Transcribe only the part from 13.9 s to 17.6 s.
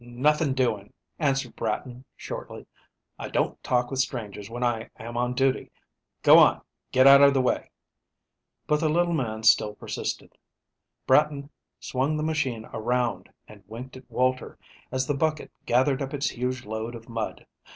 at Walter, as the bucket gathered up its huge load of mud.